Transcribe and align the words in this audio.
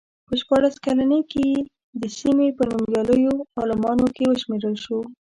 په 0.27 0.33
شپاړس 0.41 0.75
کلنۍ 0.85 1.21
کې 1.31 1.47
د 1.99 2.03
سیمې 2.19 2.47
په 2.57 2.63
نومیالیو 2.71 3.35
عالمانو 3.59 4.07
کې 4.15 4.23
وشمېرل 4.27 4.75
شو. 4.83 4.99